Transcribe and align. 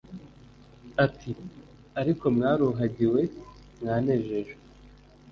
ati: 1.05 1.31
“Ariko 1.99 2.23
mwaruhagiwe, 2.35 3.21
mwanejejwe, 3.79 4.53